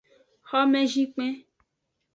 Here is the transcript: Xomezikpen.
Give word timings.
Xomezikpen. 0.49 1.31